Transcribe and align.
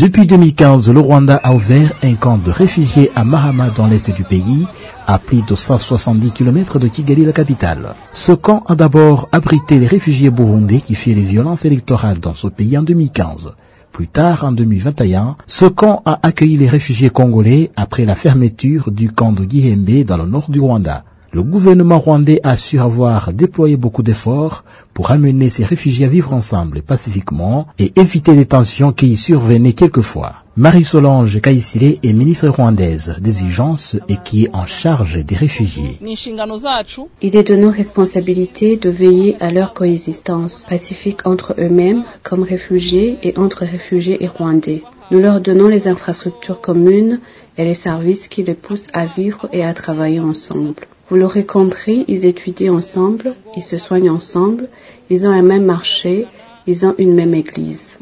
Depuis 0.00 0.24
2015, 0.24 0.90
le 0.90 0.98
Rwanda 0.98 1.36
a 1.36 1.52
ouvert 1.52 1.92
un 2.02 2.14
camp 2.14 2.38
de 2.38 2.50
réfugiés 2.50 3.10
à 3.14 3.22
Mahama 3.22 3.68
dans 3.68 3.86
l'est 3.86 4.10
du 4.10 4.24
pays, 4.24 4.66
à 5.06 5.18
plus 5.18 5.42
de 5.42 5.54
170 5.54 6.32
km 6.32 6.78
de 6.78 6.88
Kigali, 6.88 7.26
la 7.26 7.32
capitale. 7.32 7.94
Ce 8.10 8.32
camp 8.32 8.62
a 8.66 8.76
d'abord 8.76 9.28
abrité 9.30 9.78
les 9.78 9.86
réfugiés 9.86 10.30
burundais 10.30 10.80
qui 10.80 10.94
fuient 10.94 11.14
les 11.14 11.20
violences 11.20 11.66
électorales 11.66 12.18
dans 12.18 12.34
ce 12.34 12.48
pays 12.48 12.78
en 12.78 12.82
2015. 12.82 13.52
Plus 13.92 14.08
tard, 14.08 14.44
en 14.44 14.52
2021, 14.52 15.36
ce 15.46 15.66
camp 15.66 16.00
a 16.06 16.18
accueilli 16.22 16.56
les 16.56 16.68
réfugiés 16.68 17.10
congolais 17.10 17.70
après 17.76 18.06
la 18.06 18.14
fermeture 18.14 18.90
du 18.90 19.12
camp 19.12 19.32
de 19.32 19.44
Gihembe 19.44 20.04
dans 20.06 20.16
le 20.16 20.24
nord 20.24 20.50
du 20.50 20.60
Rwanda. 20.60 21.04
Le 21.32 21.44
gouvernement 21.44 22.00
rwandais 22.00 22.40
assure 22.42 22.82
avoir 22.82 23.32
déployé 23.32 23.76
beaucoup 23.76 24.02
d'efforts 24.02 24.64
pour 24.92 25.12
amener 25.12 25.48
ces 25.48 25.62
réfugiés 25.64 26.06
à 26.06 26.08
vivre 26.08 26.32
ensemble 26.32 26.82
pacifiquement 26.82 27.68
et 27.78 27.92
éviter 27.94 28.34
les 28.34 28.46
tensions 28.46 28.90
qui 28.90 29.12
y 29.12 29.16
survenaient 29.16 29.74
quelquefois. 29.74 30.32
Marie-Solange 30.56 31.40
Kaïsile 31.40 31.98
est 32.02 32.12
ministre 32.12 32.48
rwandaise 32.48 33.14
des 33.20 33.42
urgences 33.42 33.96
et 34.08 34.16
qui 34.24 34.44
est 34.44 34.50
en 34.52 34.66
charge 34.66 35.24
des 35.24 35.36
réfugiés. 35.36 36.00
Il 36.02 37.36
est 37.36 37.48
de 37.48 37.54
nos 37.54 37.70
responsabilités 37.70 38.76
de 38.76 38.90
veiller 38.90 39.36
à 39.38 39.52
leur 39.52 39.72
coexistence 39.72 40.66
pacifique 40.68 41.28
entre 41.28 41.54
eux-mêmes 41.60 42.02
comme 42.24 42.42
réfugiés 42.42 43.18
et 43.22 43.38
entre 43.38 43.64
réfugiés 43.64 44.24
et 44.24 44.26
rwandais. 44.26 44.82
Nous 45.12 45.20
leur 45.20 45.40
donnons 45.40 45.68
les 45.68 45.86
infrastructures 45.86 46.60
communes 46.60 47.20
et 47.56 47.64
les 47.64 47.76
services 47.76 48.26
qui 48.26 48.42
les 48.42 48.54
poussent 48.54 48.88
à 48.92 49.06
vivre 49.06 49.48
et 49.52 49.64
à 49.64 49.72
travailler 49.74 50.18
ensemble. 50.18 50.88
Vous 51.10 51.16
l'aurez 51.16 51.44
compris, 51.44 52.04
ils 52.06 52.24
étudient 52.24 52.72
ensemble, 52.74 53.34
ils 53.56 53.62
se 53.64 53.78
soignent 53.78 54.10
ensemble, 54.10 54.68
ils 55.10 55.26
ont 55.26 55.30
un 55.30 55.42
même 55.42 55.64
marché, 55.64 56.28
ils 56.68 56.86
ont 56.86 56.94
une 56.98 57.14
même 57.14 57.34
église. 57.34 57.98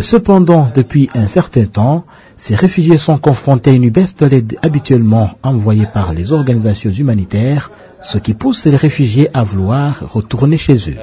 Cependant, 0.00 0.68
depuis 0.74 1.08
un 1.14 1.28
certain 1.28 1.66
temps, 1.66 2.04
ces 2.36 2.56
réfugiés 2.56 2.98
sont 2.98 3.18
confrontés 3.18 3.70
à 3.70 3.74
une 3.74 3.88
baisse 3.90 4.16
de 4.16 4.26
l'aide 4.26 4.56
habituellement 4.62 5.30
envoyée 5.44 5.86
par 5.86 6.12
les 6.12 6.32
organisations 6.32 6.90
humanitaires, 6.90 7.70
ce 8.02 8.18
qui 8.18 8.34
pousse 8.34 8.66
les 8.66 8.76
réfugiés 8.76 9.28
à 9.32 9.44
vouloir 9.44 10.12
retourner 10.12 10.56
chez 10.56 10.76
eux. 10.90 10.96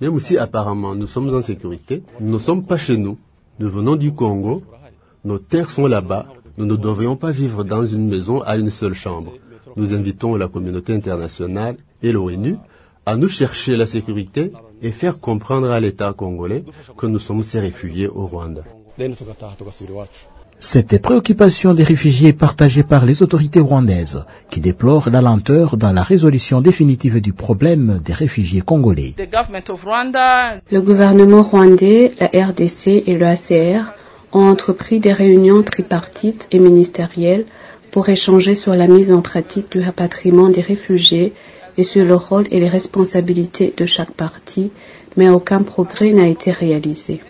Même 0.00 0.18
si 0.18 0.36
apparemment 0.36 0.96
nous 0.96 1.06
sommes 1.06 1.32
en 1.32 1.42
sécurité, 1.42 2.02
nous 2.20 2.32
ne 2.32 2.38
sommes 2.38 2.64
pas 2.64 2.76
chez 2.76 2.96
nous. 2.96 3.18
Nous 3.60 3.70
venons 3.70 3.94
du 3.94 4.12
Congo, 4.12 4.62
nos 5.24 5.38
terres 5.38 5.70
sont 5.70 5.86
là-bas, 5.86 6.26
nous 6.58 6.66
ne 6.66 6.76
devrions 6.76 7.16
pas 7.16 7.30
vivre 7.30 7.64
dans 7.64 7.84
une 7.86 8.08
maison 8.08 8.42
à 8.42 8.56
une 8.56 8.70
seule 8.70 8.94
chambre. 8.94 9.32
Nous 9.76 9.94
invitons 9.94 10.36
la 10.36 10.48
communauté 10.48 10.94
internationale 10.94 11.76
et 12.02 12.12
l'ONU 12.12 12.56
à 13.06 13.16
nous 13.16 13.28
chercher 13.28 13.76
la 13.76 13.86
sécurité 13.86 14.52
et 14.82 14.92
faire 14.92 15.18
comprendre 15.20 15.70
à 15.70 15.80
l'État 15.80 16.12
congolais 16.12 16.64
que 16.96 17.06
nous 17.06 17.18
sommes 17.18 17.42
ces 17.42 17.60
réfugiés 17.60 18.08
au 18.08 18.26
Rwanda. 18.26 18.62
Cette 20.58 21.02
préoccupation 21.02 21.74
des 21.74 21.82
réfugiés 21.82 22.28
est 22.28 22.32
partagée 22.34 22.84
par 22.84 23.04
les 23.04 23.22
autorités 23.24 23.58
rwandaises, 23.58 24.24
qui 24.50 24.60
déplorent 24.60 25.10
la 25.10 25.20
lenteur 25.20 25.76
dans 25.76 25.92
la 25.92 26.02
résolution 26.04 26.60
définitive 26.60 27.20
du 27.20 27.32
problème 27.32 28.00
des 28.04 28.12
réfugiés 28.12 28.60
congolais. 28.60 29.14
Le 30.70 30.80
gouvernement 30.80 31.42
rwandais, 31.42 32.12
la 32.20 32.26
RDC 32.46 32.86
et 33.08 33.14
le 33.16 33.26
ACR 33.26 33.94
ont 34.32 34.48
entrepris 34.48 35.00
des 35.00 35.12
réunions 35.12 35.62
tripartites 35.62 36.48
et 36.50 36.58
ministérielles 36.58 37.44
pour 37.90 38.08
échanger 38.08 38.54
sur 38.54 38.74
la 38.74 38.86
mise 38.86 39.12
en 39.12 39.20
pratique 39.20 39.70
du 39.70 39.80
rapatriement 39.80 40.48
des 40.48 40.62
réfugiés 40.62 41.32
et 41.76 41.84
sur 41.84 42.04
le 42.04 42.14
rôle 42.14 42.46
et 42.50 42.60
les 42.60 42.68
responsabilités 42.68 43.74
de 43.76 43.86
chaque 43.86 44.12
partie, 44.12 44.70
mais 45.16 45.28
aucun 45.28 45.62
progrès 45.62 46.12
n'a 46.12 46.26
été 46.26 46.50
réalisé. 46.50 47.20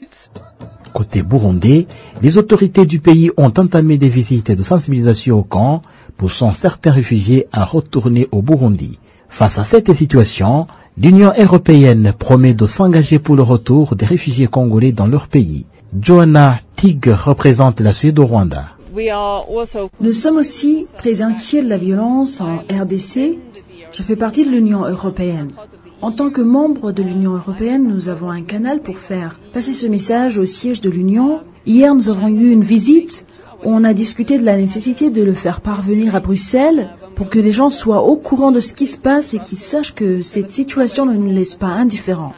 Côté 0.92 1.22
burundais, 1.22 1.86
les 2.20 2.38
autorités 2.38 2.84
du 2.84 3.00
pays 3.00 3.30
ont 3.36 3.52
entamé 3.56 3.96
des 3.98 4.08
visites 4.08 4.52
de 4.52 4.62
sensibilisation 4.62 5.38
au 5.38 5.42
camp, 5.42 5.82
poussant 6.16 6.52
certains 6.52 6.90
réfugiés 6.90 7.46
à 7.52 7.64
retourner 7.64 8.28
au 8.30 8.42
Burundi. 8.42 8.98
Face 9.28 9.58
à 9.58 9.64
cette 9.64 9.92
situation, 9.94 10.66
l'Union 10.98 11.32
européenne 11.38 12.12
promet 12.16 12.52
de 12.52 12.66
s'engager 12.66 13.18
pour 13.18 13.34
le 13.34 13.42
retour 13.42 13.96
des 13.96 14.04
réfugiés 14.04 14.46
congolais 14.46 14.92
dans 14.92 15.06
leur 15.06 15.28
pays. 15.28 15.64
Joanna 16.00 16.58
Tig 16.74 17.06
représente 17.06 17.80
la 17.80 17.92
Suède 17.92 18.18
au 18.18 18.24
Rwanda. 18.24 18.70
Nous 20.00 20.12
sommes 20.12 20.36
aussi 20.38 20.86
très 20.96 21.20
inquiets 21.20 21.62
de 21.62 21.68
la 21.68 21.76
violence 21.76 22.40
en 22.40 22.56
RDC. 22.58 23.38
Je 23.92 24.02
fais 24.02 24.16
partie 24.16 24.44
de 24.44 24.50
l'Union 24.50 24.86
européenne. 24.86 25.50
En 26.00 26.10
tant 26.10 26.30
que 26.30 26.40
membre 26.40 26.92
de 26.92 27.02
l'Union 27.02 27.34
européenne, 27.34 27.86
nous 27.86 28.08
avons 28.08 28.30
un 28.30 28.40
canal 28.40 28.80
pour 28.80 28.96
faire 28.96 29.38
passer 29.52 29.72
ce 29.72 29.86
message 29.86 30.38
au 30.38 30.46
siège 30.46 30.80
de 30.80 30.88
l'Union. 30.88 31.42
Hier, 31.66 31.94
nous 31.94 32.08
avons 32.08 32.28
eu 32.28 32.50
une 32.50 32.62
visite 32.62 33.26
où 33.62 33.70
on 33.70 33.84
a 33.84 33.92
discuté 33.92 34.38
de 34.38 34.44
la 34.44 34.56
nécessité 34.56 35.10
de 35.10 35.22
le 35.22 35.34
faire 35.34 35.60
parvenir 35.60 36.16
à 36.16 36.20
Bruxelles 36.20 36.88
pour 37.14 37.28
que 37.28 37.38
les 37.38 37.52
gens 37.52 37.70
soient 37.70 38.02
au 38.02 38.16
courant 38.16 38.50
de 38.50 38.60
ce 38.60 38.72
qui 38.72 38.86
se 38.86 38.98
passe 38.98 39.34
et 39.34 39.38
qu'ils 39.38 39.58
sachent 39.58 39.94
que 39.94 40.22
cette 40.22 40.50
situation 40.50 41.04
ne 41.04 41.16
nous 41.16 41.30
laisse 41.30 41.54
pas 41.54 41.68
indifférents. 41.68 42.32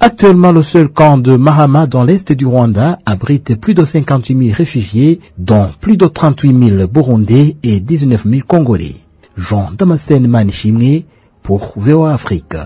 Actuellement, 0.00 0.52
le 0.52 0.62
seul 0.62 0.88
camp 0.88 1.18
de 1.18 1.36
Mahama 1.36 1.86
dans 1.86 2.02
l'est 2.04 2.32
du 2.32 2.46
Rwanda 2.46 2.98
abrite 3.06 3.54
plus 3.54 3.74
de 3.74 3.84
58 3.84 4.36
000 4.36 4.56
réfugiés, 4.56 5.20
dont 5.38 5.68
plus 5.80 5.96
de 5.96 6.06
38 6.06 6.76
000 6.76 6.86
Burundais 6.88 7.56
et 7.62 7.80
19 7.80 8.24
000 8.26 8.42
Congolais. 8.46 8.96
Jean 9.36 9.70
Damascène 9.76 10.26
Manishimé 10.26 11.06
pour 11.42 11.72
VOA 11.76 12.12
Afrique, 12.12 12.56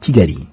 Kigali. 0.00 0.48